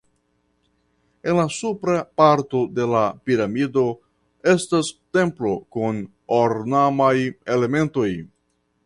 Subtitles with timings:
[1.31, 3.83] En la supra parto de la piramido
[4.55, 6.01] estas templo kun
[6.41, 7.15] ornamaj
[7.59, 8.09] elementoj.